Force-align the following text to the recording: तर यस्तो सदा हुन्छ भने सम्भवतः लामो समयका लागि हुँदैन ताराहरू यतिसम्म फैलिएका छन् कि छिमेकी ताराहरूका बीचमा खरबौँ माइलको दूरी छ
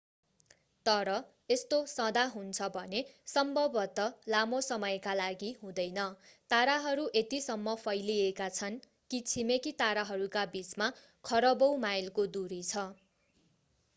तर 0.85 1.09
यस्तो 1.49 1.77
सदा 1.89 2.21
हुन्छ 2.29 2.69
भने 2.71 3.01
सम्भवतः 3.33 4.31
लामो 4.35 4.61
समयका 4.67 5.13
लागि 5.19 5.49
हुँदैन 5.59 6.07
ताराहरू 6.49 7.05
यतिसम्म 7.15 7.75
फैलिएका 7.83 8.49
छन् 8.55 8.81
कि 9.11 9.21
छिमेकी 9.27 9.75
ताराहरूका 9.83 10.47
बीचमा 10.51 10.89
खरबौँ 11.25 11.71
माइलको 11.85 12.27
दूरी 12.33 12.59
छ 12.65 12.89